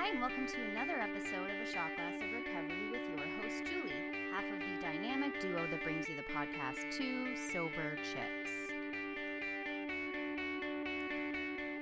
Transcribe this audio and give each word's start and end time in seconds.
Hi, 0.00 0.10
and 0.10 0.20
welcome 0.20 0.46
to 0.46 0.62
another 0.70 1.00
episode 1.00 1.50
of 1.50 1.60
A 1.60 1.66
Shot 1.66 1.90
Glass 1.96 2.14
of 2.14 2.30
Recovery 2.32 2.88
with 2.92 3.00
your 3.08 3.26
host, 3.42 3.64
Julie, 3.66 4.30
half 4.30 4.44
of 4.44 4.60
the 4.60 4.80
dynamic 4.80 5.40
duo 5.40 5.66
that 5.68 5.82
brings 5.82 6.08
you 6.08 6.14
the 6.14 6.22
podcast 6.32 6.96
Two 6.96 7.34
Sober 7.52 7.96
Chicks. 7.96 8.52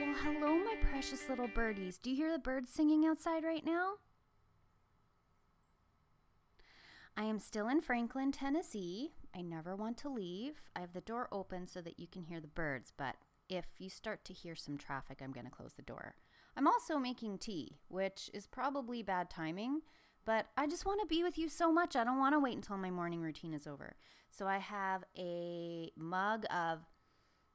Well, 0.01 0.15
hello, 0.23 0.57
my 0.57 0.77
precious 0.81 1.29
little 1.29 1.47
birdies. 1.47 1.99
Do 1.99 2.09
you 2.09 2.17
hear 2.17 2.33
the 2.33 2.39
birds 2.39 2.73
singing 2.73 3.05
outside 3.05 3.45
right 3.45 3.67
now? 3.67 3.97
I 7.19 7.25
am 7.25 7.39
still 7.39 7.69
in 7.69 7.83
Franklin, 7.83 8.33
Tennessee. 8.33 9.13
I 9.35 9.43
never 9.43 9.77
want 9.77 9.99
to 9.99 10.09
leave. 10.09 10.63
I 10.75 10.81
have 10.81 10.95
the 10.95 11.03
door 11.03 11.29
open 11.31 11.67
so 11.67 11.83
that 11.83 12.01
you 12.01 12.07
can 12.07 12.23
hear 12.23 12.41
the 12.41 12.47
birds, 12.47 12.95
but 12.97 13.17
if 13.51 13.67
you 13.77 13.91
start 13.91 14.25
to 14.25 14.33
hear 14.33 14.57
some 14.57 14.79
traffic, 14.79 15.21
I'm 15.23 15.33
going 15.33 15.45
to 15.45 15.53
close 15.53 15.75
the 15.75 15.83
door. 15.83 16.15
I'm 16.57 16.67
also 16.67 16.99
making 16.99 17.39
tea, 17.39 17.79
which 17.89 18.31
is 18.33 18.47
probably 18.47 19.03
bad 19.03 19.29
timing, 19.29 19.81
but 20.25 20.47
I 20.57 20.67
just 20.67 20.87
want 20.87 21.01
to 21.01 21.07
be 21.07 21.23
with 21.23 21.37
you 21.37 21.49
so 21.49 21.71
much. 21.71 21.95
I 21.95 22.05
don't 22.05 22.19
want 22.19 22.35
to 22.35 22.41
wait 22.41 22.57
until 22.57 22.79
my 22.79 22.91
morning 22.91 23.21
routine 23.21 23.53
is 23.53 23.67
over. 23.67 23.97
So 24.31 24.47
I 24.47 24.59
have 24.59 25.05
a 25.17 25.91
mug 25.97 26.45
of 26.51 26.81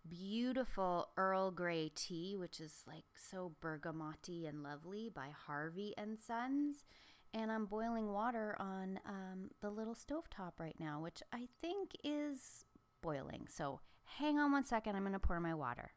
beautiful 0.07 1.09
Earl 1.17 1.51
Grey 1.51 1.91
tea, 1.93 2.35
which 2.37 2.59
is 2.59 2.83
like 2.87 3.05
so 3.15 3.53
bergamoty 3.61 4.47
and 4.47 4.63
lovely 4.63 5.09
by 5.13 5.29
Harney 5.47 5.93
and 5.97 6.19
Sons. 6.19 6.85
And 7.33 7.51
I'm 7.51 7.65
boiling 7.65 8.11
water 8.11 8.55
on 8.59 8.99
um, 9.05 9.51
the 9.61 9.69
little 9.69 9.95
stove 9.95 10.29
top 10.29 10.59
right 10.59 10.75
now, 10.79 11.01
which 11.01 11.21
I 11.31 11.47
think 11.61 11.91
is 12.03 12.65
boiling. 13.01 13.47
So 13.49 13.79
hang 14.17 14.37
on 14.37 14.51
one 14.51 14.65
second. 14.65 14.95
I'm 14.95 15.03
going 15.03 15.13
to 15.13 15.19
pour 15.19 15.39
my 15.39 15.53
water. 15.53 15.91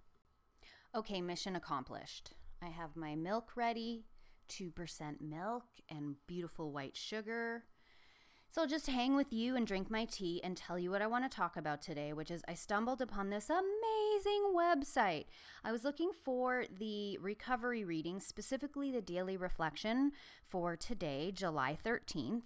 Okay, 0.94 1.20
mission 1.20 1.56
accomplished. 1.56 2.34
I 2.64 2.70
have 2.70 2.96
my 2.96 3.14
milk 3.14 3.52
ready 3.56 4.06
2% 4.48 5.20
milk 5.20 5.64
and 5.91 6.16
beautiful 6.27 6.72
white 6.72 6.96
sugar. 6.96 7.64
So 8.48 8.62
I'll 8.62 8.69
just 8.69 8.86
hang 8.86 9.16
with 9.16 9.33
you 9.33 9.56
and 9.56 9.66
drink 9.66 9.91
my 9.91 10.06
tea 10.06 10.41
and 10.42 10.56
tell 10.56 10.78
you 10.78 10.91
what 10.91 11.03
I 11.03 11.06
want 11.06 11.30
to 11.30 11.36
talk 11.36 11.56
about 11.56 11.83
today, 11.83 12.12
which 12.12 12.30
is 12.30 12.42
I 12.48 12.55
stumbled 12.55 13.03
upon 13.03 13.28
this 13.28 13.50
amazing 13.50 14.55
website. 14.56 15.25
I 15.64 15.72
was 15.72 15.84
looking 15.84 16.12
for 16.12 16.64
the 16.78 17.19
recovery 17.19 17.84
reading, 17.84 18.20
specifically 18.20 18.91
the 18.91 19.03
daily 19.03 19.36
reflection 19.36 20.12
for 20.47 20.77
today, 20.77 21.33
July 21.34 21.77
13th. 21.84 22.44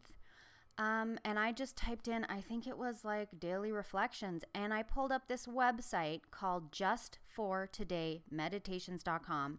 Um, 0.78 1.18
and 1.24 1.38
I 1.38 1.52
just 1.52 1.76
typed 1.76 2.08
in, 2.08 2.24
I 2.28 2.40
think 2.40 2.66
it 2.66 2.78
was 2.78 3.04
like 3.04 3.38
daily 3.38 3.70
reflections, 3.70 4.42
and 4.54 4.72
I 4.72 4.82
pulled 4.82 5.12
up 5.12 5.28
this 5.28 5.46
website 5.46 6.22
called 6.30 6.72
justfortodaymeditations.com. 6.72 9.58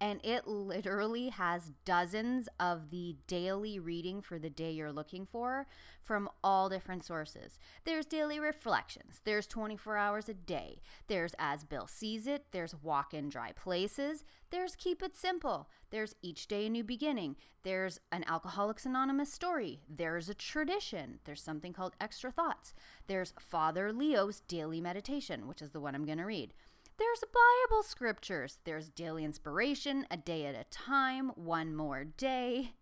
And 0.00 0.20
it 0.22 0.46
literally 0.46 1.30
has 1.30 1.72
dozens 1.84 2.48
of 2.60 2.90
the 2.90 3.16
daily 3.26 3.78
reading 3.78 4.22
for 4.22 4.38
the 4.38 4.50
day 4.50 4.70
you're 4.70 4.92
looking 4.92 5.26
for 5.26 5.66
from 6.02 6.28
all 6.42 6.68
different 6.68 7.04
sources. 7.04 7.58
There's 7.84 8.06
daily 8.06 8.40
reflections, 8.40 9.20
there's 9.24 9.46
24 9.46 9.96
hours 9.96 10.28
a 10.28 10.34
day, 10.34 10.80
there's 11.06 11.34
As 11.38 11.64
Bill 11.64 11.86
Sees 11.86 12.26
It, 12.26 12.46
there's 12.52 12.74
Walk 12.74 13.12
in 13.12 13.28
Dry 13.28 13.52
Places, 13.52 14.24
there's 14.50 14.74
Keep 14.76 15.02
It 15.02 15.16
Simple, 15.16 15.68
there's 15.90 16.14
Each 16.22 16.46
Day 16.46 16.66
a 16.66 16.70
New 16.70 16.84
Beginning, 16.84 17.36
there's 17.62 18.00
an 18.10 18.24
Alcoholics 18.26 18.86
Anonymous 18.86 19.32
story, 19.32 19.80
there's 19.86 20.30
a 20.30 20.34
tradition, 20.34 21.18
there's 21.24 21.42
something 21.42 21.74
called 21.74 21.94
Extra 22.00 22.30
Thoughts, 22.30 22.72
there's 23.06 23.34
Father 23.38 23.92
Leo's 23.92 24.40
Daily 24.40 24.80
Meditation, 24.80 25.46
which 25.46 25.60
is 25.60 25.72
the 25.72 25.80
one 25.80 25.94
I'm 25.94 26.06
going 26.06 26.18
to 26.18 26.24
read. 26.24 26.54
There's 26.98 27.20
Bible 27.20 27.84
scriptures. 27.84 28.58
There's 28.64 28.88
daily 28.88 29.24
inspiration, 29.24 30.06
a 30.10 30.16
day 30.16 30.46
at 30.46 30.56
a 30.56 30.64
time, 30.64 31.28
one 31.36 31.74
more 31.74 32.04
day. 32.04 32.72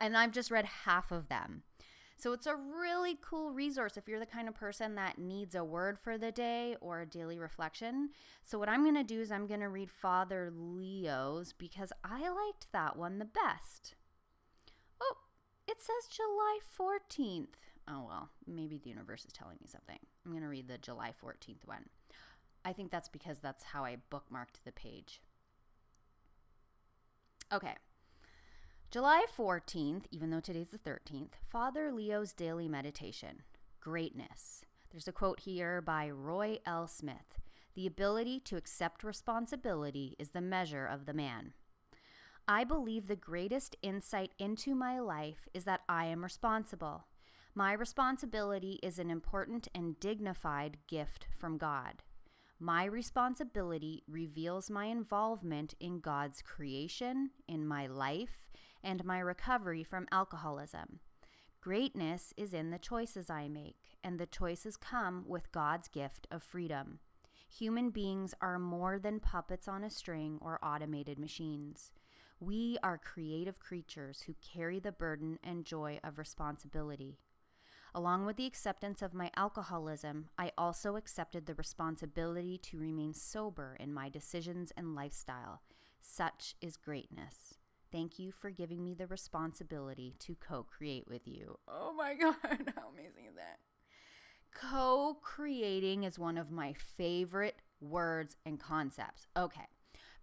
And 0.00 0.16
I've 0.16 0.32
just 0.32 0.50
read 0.50 0.64
half 0.64 1.12
of 1.12 1.28
them. 1.28 1.62
So 2.16 2.32
it's 2.32 2.46
a 2.46 2.56
really 2.56 3.16
cool 3.20 3.52
resource 3.52 3.96
if 3.96 4.08
you're 4.08 4.18
the 4.18 4.26
kind 4.26 4.48
of 4.48 4.54
person 4.54 4.94
that 4.96 5.18
needs 5.18 5.54
a 5.54 5.64
word 5.64 5.98
for 5.98 6.16
the 6.16 6.32
day 6.32 6.76
or 6.80 7.00
a 7.00 7.06
daily 7.06 7.38
reflection. 7.38 8.10
So 8.42 8.58
what 8.58 8.68
I'm 8.68 8.82
going 8.82 8.94
to 8.94 9.04
do 9.04 9.20
is 9.20 9.30
I'm 9.30 9.46
going 9.46 9.60
to 9.60 9.68
read 9.68 9.90
Father 9.90 10.50
Leo's 10.52 11.52
because 11.52 11.92
I 12.02 12.28
liked 12.28 12.72
that 12.72 12.96
one 12.96 13.18
the 13.18 13.24
best. 13.24 13.94
Oh, 15.00 15.16
it 15.68 15.80
says 15.80 16.08
July 16.08 16.58
14th. 16.78 17.54
Oh, 17.86 18.04
well, 18.08 18.30
maybe 18.46 18.78
the 18.78 18.90
universe 18.90 19.24
is 19.24 19.32
telling 19.32 19.58
me 19.60 19.68
something. 19.68 19.98
I'm 20.24 20.32
going 20.32 20.42
to 20.42 20.48
read 20.48 20.68
the 20.68 20.78
July 20.78 21.12
14th 21.22 21.66
one. 21.66 21.84
I 22.64 22.72
think 22.72 22.90
that's 22.90 23.08
because 23.08 23.38
that's 23.40 23.64
how 23.64 23.84
I 23.84 23.98
bookmarked 24.10 24.62
the 24.64 24.72
page. 24.72 25.20
Okay. 27.52 27.74
July 28.90 29.24
14th, 29.36 30.04
even 30.10 30.30
though 30.30 30.40
today's 30.40 30.70
the 30.70 30.78
13th, 30.78 31.32
Father 31.50 31.92
Leo's 31.92 32.32
daily 32.32 32.68
meditation. 32.68 33.42
Greatness. 33.80 34.64
There's 34.90 35.08
a 35.08 35.12
quote 35.12 35.40
here 35.40 35.82
by 35.82 36.08
Roy 36.08 36.58
L. 36.64 36.86
Smith 36.86 37.40
The 37.74 37.86
ability 37.86 38.40
to 38.40 38.56
accept 38.56 39.04
responsibility 39.04 40.14
is 40.18 40.30
the 40.30 40.40
measure 40.40 40.86
of 40.86 41.06
the 41.06 41.12
man. 41.12 41.52
I 42.46 42.64
believe 42.64 43.06
the 43.06 43.16
greatest 43.16 43.74
insight 43.82 44.32
into 44.38 44.74
my 44.74 45.00
life 45.00 45.48
is 45.52 45.64
that 45.64 45.80
I 45.88 46.04
am 46.06 46.22
responsible. 46.22 47.06
My 47.54 47.72
responsibility 47.72 48.78
is 48.82 48.98
an 48.98 49.10
important 49.10 49.68
and 49.74 49.98
dignified 49.98 50.78
gift 50.86 51.26
from 51.36 51.58
God. 51.58 52.02
My 52.64 52.86
responsibility 52.86 54.04
reveals 54.08 54.70
my 54.70 54.86
involvement 54.86 55.74
in 55.80 56.00
God's 56.00 56.40
creation, 56.40 57.28
in 57.46 57.66
my 57.66 57.86
life, 57.86 58.48
and 58.82 59.04
my 59.04 59.18
recovery 59.18 59.84
from 59.84 60.08
alcoholism. 60.10 61.00
Greatness 61.60 62.32
is 62.38 62.54
in 62.54 62.70
the 62.70 62.78
choices 62.78 63.28
I 63.28 63.48
make, 63.48 63.98
and 64.02 64.18
the 64.18 64.24
choices 64.24 64.78
come 64.78 65.26
with 65.28 65.52
God's 65.52 65.88
gift 65.88 66.26
of 66.30 66.42
freedom. 66.42 67.00
Human 67.54 67.90
beings 67.90 68.32
are 68.40 68.58
more 68.58 68.98
than 68.98 69.20
puppets 69.20 69.68
on 69.68 69.84
a 69.84 69.90
string 69.90 70.38
or 70.40 70.58
automated 70.64 71.18
machines. 71.18 71.92
We 72.40 72.78
are 72.82 72.96
creative 72.96 73.58
creatures 73.58 74.22
who 74.22 74.36
carry 74.40 74.80
the 74.80 74.90
burden 74.90 75.38
and 75.44 75.66
joy 75.66 76.00
of 76.02 76.16
responsibility. 76.18 77.18
Along 77.96 78.26
with 78.26 78.36
the 78.36 78.46
acceptance 78.46 79.02
of 79.02 79.14
my 79.14 79.30
alcoholism, 79.36 80.26
I 80.36 80.50
also 80.58 80.96
accepted 80.96 81.46
the 81.46 81.54
responsibility 81.54 82.58
to 82.58 82.78
remain 82.78 83.14
sober 83.14 83.76
in 83.78 83.94
my 83.94 84.08
decisions 84.08 84.72
and 84.76 84.96
lifestyle. 84.96 85.62
Such 86.00 86.56
is 86.60 86.76
greatness. 86.76 87.54
Thank 87.92 88.18
you 88.18 88.32
for 88.32 88.50
giving 88.50 88.82
me 88.82 88.94
the 88.94 89.06
responsibility 89.06 90.16
to 90.18 90.34
co 90.34 90.64
create 90.64 91.06
with 91.06 91.28
you. 91.28 91.56
Oh 91.68 91.92
my 91.92 92.14
God, 92.20 92.34
how 92.42 92.88
amazing 92.92 93.26
is 93.28 93.36
that? 93.36 93.60
Co 94.52 95.18
creating 95.22 96.02
is 96.02 96.18
one 96.18 96.36
of 96.36 96.50
my 96.50 96.72
favorite 96.72 97.62
words 97.80 98.36
and 98.44 98.58
concepts. 98.58 99.28
Okay, 99.36 99.68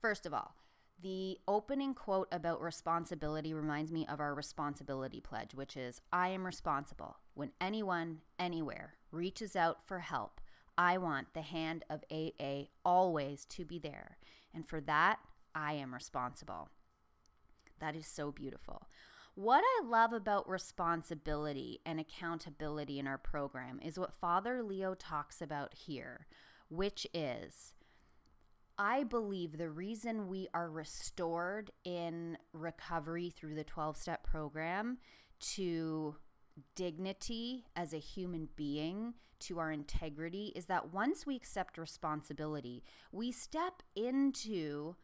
first 0.01 0.25
of 0.25 0.33
all, 0.33 0.55
the 1.01 1.39
opening 1.47 1.93
quote 1.93 2.27
about 2.31 2.61
responsibility 2.61 3.53
reminds 3.53 3.91
me 3.91 4.05
of 4.07 4.19
our 4.19 4.33
responsibility 4.33 5.19
pledge, 5.19 5.53
which 5.53 5.75
is 5.75 6.01
I 6.11 6.29
am 6.29 6.45
responsible. 6.45 7.17
When 7.33 7.51
anyone, 7.59 8.19
anywhere, 8.37 8.95
reaches 9.11 9.55
out 9.55 9.85
for 9.85 9.99
help, 9.99 10.39
I 10.77 10.97
want 10.97 11.33
the 11.33 11.41
hand 11.41 11.83
of 11.89 12.03
AA 12.11 12.65
always 12.85 13.45
to 13.45 13.65
be 13.65 13.79
there. 13.79 14.17
And 14.53 14.67
for 14.67 14.81
that, 14.81 15.19
I 15.55 15.73
am 15.73 15.93
responsible. 15.93 16.69
That 17.79 17.95
is 17.95 18.05
so 18.05 18.31
beautiful. 18.31 18.87
What 19.35 19.63
I 19.65 19.85
love 19.85 20.13
about 20.13 20.49
responsibility 20.49 21.79
and 21.85 21.99
accountability 21.99 22.99
in 22.99 23.07
our 23.07 23.17
program 23.17 23.79
is 23.83 23.97
what 23.97 24.13
Father 24.13 24.61
Leo 24.61 24.93
talks 24.93 25.41
about 25.41 25.73
here, 25.73 26.27
which 26.69 27.07
is 27.13 27.73
I 28.83 29.03
believe 29.03 29.59
the 29.59 29.69
reason 29.69 30.27
we 30.27 30.47
are 30.55 30.67
restored 30.67 31.69
in 31.83 32.35
recovery 32.51 33.29
through 33.29 33.53
the 33.53 33.63
12 33.63 33.95
step 33.95 34.23
program 34.23 34.97
to 35.51 36.15
dignity 36.73 37.65
as 37.75 37.93
a 37.93 37.99
human 37.99 38.49
being, 38.55 39.13
to 39.41 39.59
our 39.59 39.71
integrity, 39.71 40.51
is 40.55 40.65
that 40.65 40.91
once 40.91 41.27
we 41.27 41.35
accept 41.35 41.77
responsibility, 41.77 42.83
we 43.11 43.31
step 43.31 43.83
into 43.95 44.95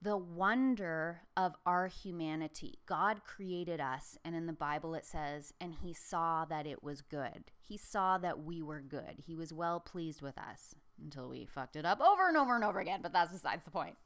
the 0.00 0.16
wonder 0.16 1.22
of 1.36 1.56
our 1.66 1.88
humanity. 1.88 2.78
God 2.86 3.24
created 3.24 3.80
us, 3.80 4.16
and 4.24 4.36
in 4.36 4.46
the 4.46 4.52
Bible 4.52 4.94
it 4.94 5.04
says, 5.04 5.52
and 5.60 5.74
He 5.74 5.92
saw 5.92 6.44
that 6.44 6.68
it 6.68 6.84
was 6.84 7.02
good. 7.02 7.50
He 7.60 7.76
saw 7.76 8.16
that 8.18 8.44
we 8.44 8.62
were 8.62 8.80
good. 8.80 9.24
He 9.26 9.34
was 9.34 9.52
well 9.52 9.80
pleased 9.80 10.22
with 10.22 10.38
us 10.38 10.76
until 11.02 11.28
we 11.28 11.44
fucked 11.46 11.76
it 11.76 11.84
up 11.84 12.00
over 12.00 12.28
and 12.28 12.36
over 12.36 12.54
and 12.54 12.64
over 12.64 12.80
again, 12.80 13.00
but 13.02 13.12
that's 13.12 13.32
besides 13.32 13.64
the 13.64 13.70
point. 13.70 13.96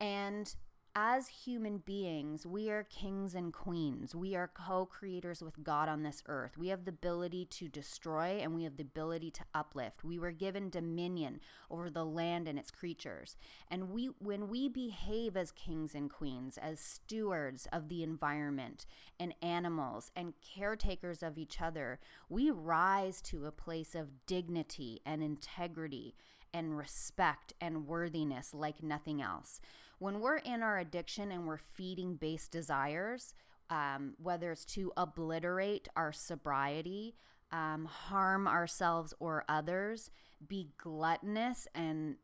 And 0.00 0.52
as 0.94 1.28
human 1.28 1.78
beings, 1.78 2.46
we 2.46 2.70
are 2.70 2.82
kings 2.84 3.34
and 3.34 3.52
queens. 3.52 4.14
We 4.14 4.34
are 4.36 4.48
co 4.48 4.84
creators 4.84 5.42
with 5.42 5.62
God 5.62 5.88
on 5.88 6.02
this 6.02 6.22
earth. 6.26 6.58
We 6.58 6.68
have 6.68 6.84
the 6.84 6.90
ability 6.90 7.46
to 7.46 7.68
destroy 7.68 8.40
and 8.42 8.54
we 8.54 8.64
have 8.64 8.76
the 8.76 8.82
ability 8.82 9.30
to 9.32 9.44
uplift. 9.54 10.04
We 10.04 10.18
were 10.18 10.32
given 10.32 10.68
dominion 10.68 11.40
over 11.70 11.88
the 11.88 12.04
land 12.04 12.46
and 12.46 12.58
its 12.58 12.70
creatures. 12.70 13.36
And 13.70 13.90
we, 13.90 14.10
when 14.18 14.48
we 14.48 14.68
behave 14.68 15.36
as 15.36 15.52
kings 15.52 15.94
and 15.94 16.10
queens, 16.10 16.58
as 16.58 16.78
stewards 16.78 17.66
of 17.72 17.88
the 17.88 18.02
environment 18.02 18.84
and 19.18 19.34
animals 19.40 20.10
and 20.14 20.34
caretakers 20.42 21.22
of 21.22 21.38
each 21.38 21.62
other, 21.62 22.00
we 22.28 22.50
rise 22.50 23.22
to 23.22 23.46
a 23.46 23.52
place 23.52 23.94
of 23.94 24.26
dignity 24.26 25.00
and 25.06 25.22
integrity 25.22 26.14
and 26.52 26.76
respect 26.76 27.54
and 27.62 27.86
worthiness 27.86 28.52
like 28.52 28.82
nothing 28.82 29.22
else 29.22 29.58
when 30.02 30.18
we're 30.18 30.38
in 30.38 30.64
our 30.64 30.78
addiction 30.80 31.30
and 31.30 31.46
we're 31.46 31.56
feeding 31.56 32.16
base 32.16 32.48
desires, 32.48 33.34
um, 33.70 34.14
whether 34.20 34.50
it's 34.50 34.64
to 34.64 34.92
obliterate 34.96 35.86
our 35.94 36.12
sobriety, 36.12 37.14
um, 37.52 37.84
harm 37.84 38.48
ourselves 38.48 39.14
or 39.20 39.44
others, 39.48 40.10
be 40.48 40.70
gluttonous, 40.76 41.68
and 41.72 42.16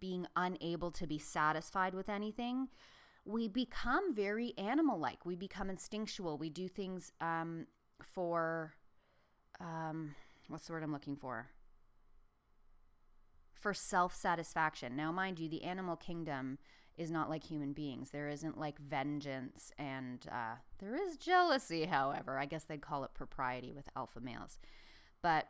being 0.00 0.26
unable 0.36 0.90
to 0.90 1.06
be 1.06 1.18
satisfied 1.18 1.92
with 1.94 2.08
anything, 2.08 2.68
we 3.26 3.46
become 3.46 4.14
very 4.14 4.54
animal 4.56 4.98
like. 4.98 5.26
We 5.26 5.36
become 5.36 5.68
instinctual. 5.68 6.38
We 6.38 6.48
do 6.48 6.66
things 6.66 7.12
um, 7.20 7.66
for, 8.02 8.72
um, 9.60 10.14
what's 10.48 10.66
the 10.66 10.72
word 10.72 10.82
I'm 10.82 10.92
looking 10.92 11.16
for? 11.16 11.48
For 13.52 13.74
self 13.74 14.14
satisfaction. 14.14 14.96
Now, 14.96 15.12
mind 15.12 15.38
you, 15.38 15.50
the 15.50 15.64
animal 15.64 15.96
kingdom 15.96 16.56
is 16.98 17.10
not 17.10 17.30
like 17.30 17.44
human 17.44 17.72
beings. 17.72 18.10
There 18.10 18.28
isn't 18.28 18.58
like 18.58 18.78
vengeance 18.78 19.70
and 19.78 20.26
uh, 20.30 20.56
there 20.80 20.96
is 20.96 21.16
jealousy, 21.16 21.86
however. 21.86 22.38
I 22.38 22.46
guess 22.46 22.64
they'd 22.64 22.82
call 22.82 23.04
it 23.04 23.14
propriety 23.14 23.72
with 23.72 23.88
alpha 23.96 24.20
males. 24.20 24.58
But 25.22 25.46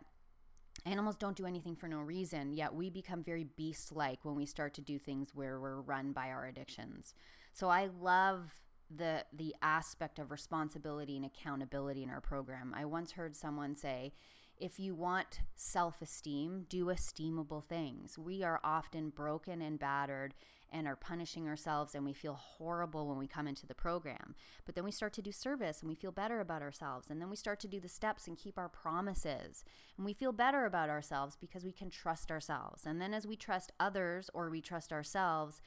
animals 0.85 1.17
don't 1.17 1.37
do 1.37 1.47
anything 1.47 1.75
for 1.75 1.89
no 1.89 2.01
reason, 2.01 2.53
yet 2.53 2.75
we 2.75 2.91
become 2.91 3.25
very 3.25 3.45
beast 3.45 3.93
like 3.97 4.25
when 4.25 4.35
we 4.35 4.47
start 4.47 4.75
to 4.75 4.83
do 4.83 4.99
things 4.99 5.31
where 5.35 5.59
we're 5.59 5.81
run 5.81 6.13
by 6.13 6.29
our 6.29 6.47
addictions. 6.47 7.15
So 7.53 7.69
I 7.69 7.89
love 7.99 8.61
the 8.95 9.25
the 9.33 9.55
aspect 9.61 10.19
of 10.19 10.31
responsibility 10.31 11.17
and 11.17 11.27
accountability 11.27 12.03
in 12.03 12.11
our 12.11 12.21
program. 12.21 12.75
I 12.77 12.85
once 12.85 13.13
heard 13.13 13.37
someone 13.37 13.75
say, 13.75 14.13
if 14.59 14.79
you 14.79 14.95
want 14.95 15.41
self 15.55 16.03
esteem, 16.03 16.67
do 16.69 16.87
esteemable 16.87 17.65
things. 17.65 18.19
We 18.19 18.43
are 18.43 18.61
often 18.63 19.11
broken 19.11 19.63
and 19.63 19.79
battered 19.79 20.35
and 20.73 20.87
are 20.87 20.97
punishing 20.97 21.49
ourselves 21.49 21.95
and 21.95 22.05
we 22.05 22.13
feel 22.13 22.35
horrible 22.35 23.09
when 23.09 23.19
we 23.19 23.27
come 23.27 23.47
into 23.47 23.67
the 23.67 23.75
program. 23.75 24.35
But 24.65 24.75
then 24.75 24.85
we 24.85 24.91
start 24.91 25.13
to 25.15 25.23
do 25.23 25.33
service 25.33 25.81
and 25.81 25.89
we 25.89 25.95
feel 25.95 26.13
better 26.13 26.41
about 26.41 26.63
ourselves. 26.63 27.09
And 27.11 27.21
then 27.21 27.31
we 27.31 27.37
start 27.37 27.61
to 27.61 27.69
do 27.69 27.81
the 27.81 27.89
steps 27.89 28.27
and 28.27 28.37
keep 28.37 28.59
our 28.59 28.69
promises. 28.69 29.65
And 29.97 30.05
we 30.05 30.13
feel 30.13 30.33
better 30.33 30.65
about 30.65 30.91
ourselves 30.91 31.37
because 31.41 31.65
we 31.65 31.73
can 31.73 31.91
trust 31.91 32.31
ourselves. 32.31 32.85
And 32.87 33.01
then 33.01 33.15
as 33.15 33.27
we 33.27 33.37
trust 33.37 33.73
others 33.81 34.31
or 34.35 34.51
we 34.51 34.61
trust 34.61 34.93
ourselves, 34.93 35.61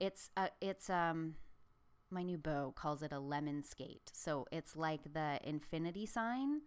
it's 0.00 0.30
a, 0.36 0.50
it's 0.60 0.90
um 0.90 1.34
my 2.10 2.22
new 2.22 2.38
beau 2.38 2.72
calls 2.76 3.02
it 3.02 3.12
a 3.12 3.16
lemniscate. 3.16 4.12
So 4.12 4.46
it's 4.52 4.76
like 4.76 5.12
the 5.12 5.40
infinity 5.42 6.06
sign. 6.06 6.60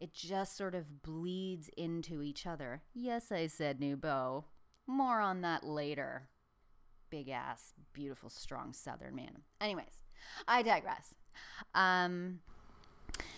It 0.00 0.12
just 0.12 0.56
sort 0.56 0.74
of 0.74 1.02
bleeds 1.02 1.70
into 1.76 2.22
each 2.22 2.46
other. 2.46 2.82
Yes, 2.92 3.32
I 3.32 3.46
said 3.46 3.80
new 3.80 3.96
beau. 3.96 4.46
More 4.86 5.20
on 5.20 5.40
that 5.42 5.64
later 5.64 6.28
big 7.12 7.28
ass, 7.28 7.74
beautiful, 7.92 8.30
strong 8.30 8.72
Southern 8.72 9.14
man. 9.14 9.42
Anyways, 9.60 10.00
I 10.48 10.62
digress. 10.62 11.14
Um, 11.74 12.40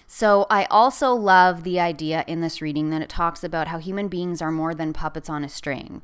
so 0.07 0.47
I 0.49 0.67
also 0.67 1.13
love 1.13 1.65
the 1.65 1.81
idea 1.81 2.25
in 2.29 2.41
this 2.41 2.63
reading 2.63 2.91
that 2.91 3.03
it 3.03 3.09
talks 3.09 3.43
about 3.43 3.67
how 3.67 3.79
human 3.79 4.07
beings 4.07 4.41
are 4.41 4.53
more 4.53 4.75
than 4.75 4.93
puppets 4.93 5.29
on 5.29 5.43
a 5.43 5.49
string. 5.49 6.03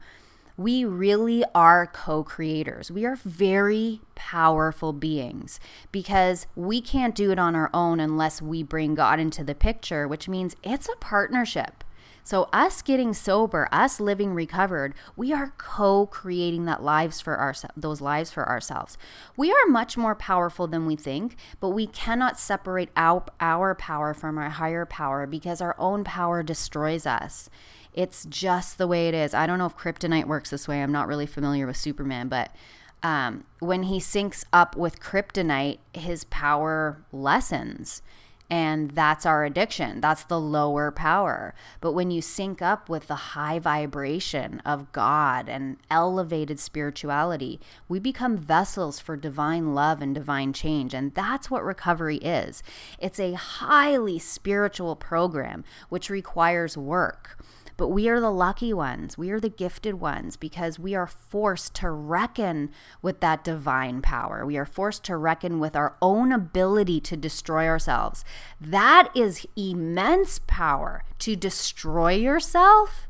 We 0.57 0.85
really 0.85 1.45
are 1.55 1.87
co 1.87 2.25
creators. 2.25 2.91
We 2.91 3.07
are 3.07 3.15
very 3.15 4.01
powerful 4.17 4.93
beings 4.93 5.61
because 5.93 6.49
we 6.57 6.81
can't 6.81 7.15
do 7.15 7.31
it 7.31 7.39
on 7.39 7.55
our 7.55 7.71
own 7.73 8.01
unless 8.01 8.43
we 8.43 8.65
bring 8.65 8.97
God 8.97 9.21
into 9.21 9.45
the 9.45 9.55
picture, 9.55 10.09
which 10.09 10.29
means 10.29 10.57
it's 10.65 10.89
a 10.89 10.97
partnership. 10.97 11.85
So, 12.31 12.49
us 12.53 12.81
getting 12.81 13.13
sober, 13.13 13.69
us 13.73 13.99
living 13.99 14.35
recovered, 14.35 14.95
we 15.17 15.33
are 15.33 15.53
co-creating 15.59 16.65
that 16.67 16.81
lives 16.81 17.21
for 17.21 17.37
ourselves, 17.41 17.75
those 17.77 18.01
lives 18.01 18.31
for 18.31 18.49
ourselves. 18.49 18.97
We 19.37 19.51
are 19.51 19.67
much 19.67 19.97
more 19.97 20.15
powerful 20.15 20.69
than 20.69 20.87
we 20.87 20.95
think, 20.95 21.35
but 21.59 21.71
we 21.71 21.89
cannot 21.89 22.39
separate 22.39 22.91
our, 22.95 23.25
our 23.41 23.75
power 23.75 24.15
from 24.15 24.39
our 24.39 24.49
higher 24.49 24.87
power 24.87 25.27
because 25.27 25.61
our 25.61 25.75
own 25.77 26.05
power 26.05 26.45
destroys 26.45 27.05
us. 27.05 27.51
It's 27.95 28.25
just 28.27 28.79
the 28.79 28.87
way 28.87 29.09
it 29.09 29.15
is. 29.15 29.35
I 29.35 29.49
don't 29.49 29.59
know 29.59 29.67
if 29.67 29.77
kryptonite 29.77 30.27
works 30.27 30.51
this 30.51 30.69
way. 30.69 30.85
I'm 30.85 30.93
not 30.93 31.09
really 31.09 31.27
familiar 31.27 31.67
with 31.67 31.79
Superman, 31.79 32.29
but 32.29 32.55
um, 33.03 33.43
when 33.59 33.83
he 33.83 33.99
syncs 33.99 34.45
up 34.53 34.77
with 34.77 35.01
kryptonite, 35.01 35.79
his 35.95 36.23
power 36.23 37.03
lessens. 37.11 38.03
And 38.51 38.91
that's 38.91 39.25
our 39.25 39.45
addiction. 39.45 40.01
That's 40.01 40.25
the 40.25 40.41
lower 40.41 40.91
power. 40.91 41.55
But 41.81 41.93
when 41.93 42.11
you 42.11 42.21
sync 42.21 42.61
up 42.61 42.89
with 42.89 43.07
the 43.07 43.15
high 43.15 43.61
vibration 43.61 44.61
of 44.67 44.91
God 44.91 45.49
and 45.49 45.77
elevated 45.89 46.59
spirituality, 46.59 47.61
we 47.89 48.01
become 48.01 48.37
vessels 48.37 48.99
for 48.99 49.17
divine 49.17 49.73
love 49.75 50.03
and 50.03 50.15
divine 50.15 50.53
change. 50.53 50.93
And 50.95 51.15
that's 51.15 51.49
what 51.51 51.65
recovery 51.65 52.17
is 52.17 52.65
it's 52.99 53.21
a 53.21 53.35
highly 53.35 54.19
spiritual 54.19 54.97
program 54.97 55.65
which 55.89 56.11
requires 56.11 56.77
work. 56.77 57.39
But 57.81 57.89
we 57.89 58.11
are 58.11 58.21
the 58.21 58.31
lucky 58.31 58.75
ones. 58.75 59.17
We 59.17 59.31
are 59.31 59.41
the 59.41 59.49
gifted 59.49 59.95
ones 59.95 60.37
because 60.37 60.79
we 60.79 60.95
are 60.95 61.07
forced 61.07 61.73
to 61.77 61.91
reckon 61.91 62.73
with 63.01 63.21
that 63.21 63.43
divine 63.43 64.03
power. 64.03 64.45
We 64.45 64.59
are 64.59 64.67
forced 64.67 65.03
to 65.05 65.17
reckon 65.17 65.61
with 65.61 65.75
our 65.75 65.97
own 66.03 66.31
ability 66.31 67.01
to 67.01 67.17
destroy 67.17 67.67
ourselves. 67.67 68.23
That 68.61 69.09
is 69.15 69.47
immense 69.57 70.41
power 70.47 71.05
to 71.21 71.35
destroy 71.37 72.17
yourself. 72.17 73.09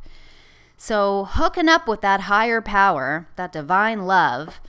So, 0.76 1.24
hooking 1.28 1.68
up 1.68 1.88
with 1.88 2.00
that 2.02 2.20
higher 2.20 2.60
power, 2.60 3.26
that 3.34 3.50
divine 3.50 4.06
love, 4.06 4.60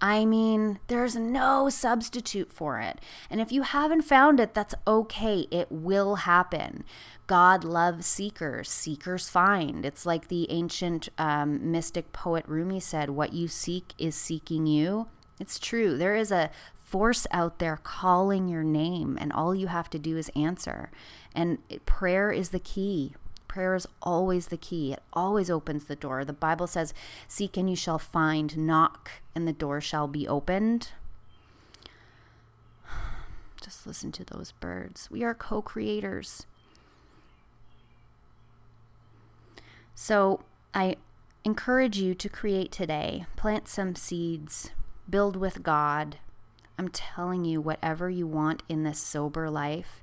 I 0.00 0.24
mean, 0.24 0.78
there's 0.86 1.16
no 1.16 1.68
substitute 1.68 2.52
for 2.52 2.78
it. 2.80 3.00
And 3.30 3.40
if 3.40 3.50
you 3.50 3.62
haven't 3.62 4.02
found 4.02 4.38
it, 4.38 4.54
that's 4.54 4.74
okay. 4.86 5.46
It 5.50 5.72
will 5.72 6.16
happen. 6.16 6.84
God 7.26 7.64
loves 7.64 8.06
seekers, 8.06 8.70
seekers 8.70 9.28
find. 9.28 9.84
It's 9.84 10.06
like 10.06 10.28
the 10.28 10.50
ancient 10.50 11.08
um, 11.18 11.70
mystic 11.72 12.12
poet 12.12 12.44
Rumi 12.46 12.80
said, 12.80 13.10
What 13.10 13.32
you 13.32 13.48
seek 13.48 13.92
is 13.98 14.14
seeking 14.14 14.66
you. 14.66 15.08
It's 15.40 15.58
true. 15.58 15.98
There 15.98 16.16
is 16.16 16.32
a 16.32 16.50
force 16.74 17.26
out 17.30 17.58
there 17.58 17.78
calling 17.82 18.48
your 18.48 18.64
name, 18.64 19.18
and 19.20 19.32
all 19.32 19.54
you 19.54 19.66
have 19.66 19.90
to 19.90 19.98
do 19.98 20.16
is 20.16 20.30
answer. 20.34 20.90
And 21.34 21.58
prayer 21.84 22.32
is 22.32 22.48
the 22.48 22.58
key. 22.58 23.14
Prayer 23.58 23.74
is 23.74 23.88
always 24.02 24.46
the 24.46 24.56
key. 24.56 24.92
It 24.92 25.02
always 25.12 25.50
opens 25.50 25.86
the 25.86 25.96
door. 25.96 26.24
The 26.24 26.32
Bible 26.32 26.68
says, 26.68 26.94
Seek 27.26 27.56
and 27.56 27.68
you 27.68 27.74
shall 27.74 27.98
find, 27.98 28.56
knock 28.56 29.10
and 29.34 29.48
the 29.48 29.52
door 29.52 29.80
shall 29.80 30.06
be 30.06 30.28
opened. 30.28 30.92
Just 33.60 33.84
listen 33.84 34.12
to 34.12 34.22
those 34.24 34.52
birds. 34.52 35.10
We 35.10 35.24
are 35.24 35.34
co 35.34 35.60
creators. 35.60 36.46
So 39.92 40.44
I 40.72 40.94
encourage 41.42 41.98
you 41.98 42.14
to 42.14 42.28
create 42.28 42.70
today. 42.70 43.26
Plant 43.34 43.66
some 43.66 43.96
seeds, 43.96 44.70
build 45.10 45.34
with 45.34 45.64
God. 45.64 46.18
I'm 46.78 46.90
telling 46.90 47.44
you, 47.44 47.60
whatever 47.60 48.08
you 48.08 48.28
want 48.28 48.62
in 48.68 48.84
this 48.84 49.00
sober 49.00 49.50
life, 49.50 50.00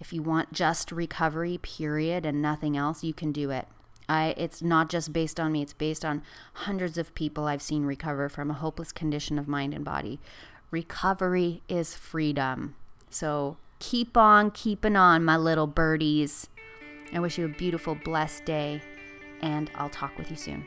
if 0.00 0.12
you 0.12 0.22
want 0.22 0.52
just 0.52 0.90
recovery, 0.90 1.58
period, 1.58 2.24
and 2.24 2.40
nothing 2.40 2.76
else, 2.76 3.04
you 3.04 3.12
can 3.12 3.32
do 3.32 3.50
it. 3.50 3.68
I, 4.08 4.34
it's 4.36 4.60
not 4.60 4.88
just 4.88 5.12
based 5.12 5.38
on 5.38 5.52
me, 5.52 5.62
it's 5.62 5.72
based 5.72 6.04
on 6.04 6.22
hundreds 6.54 6.98
of 6.98 7.14
people 7.14 7.44
I've 7.44 7.62
seen 7.62 7.84
recover 7.84 8.28
from 8.28 8.50
a 8.50 8.54
hopeless 8.54 8.90
condition 8.90 9.38
of 9.38 9.46
mind 9.46 9.72
and 9.72 9.84
body. 9.84 10.18
Recovery 10.72 11.62
is 11.68 11.94
freedom. 11.94 12.74
So 13.08 13.56
keep 13.78 14.16
on 14.16 14.50
keeping 14.50 14.96
on, 14.96 15.24
my 15.24 15.36
little 15.36 15.68
birdies. 15.68 16.48
I 17.12 17.20
wish 17.20 17.38
you 17.38 17.44
a 17.44 17.48
beautiful, 17.48 17.94
blessed 17.94 18.44
day 18.44 18.82
and 19.42 19.70
I'll 19.74 19.90
talk 19.90 20.16
with 20.18 20.30
you 20.30 20.36
soon. 20.36 20.66